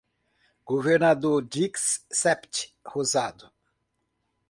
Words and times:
Governador 0.65 1.43
Dix-Sept 1.43 2.73
Rosado 2.83 3.51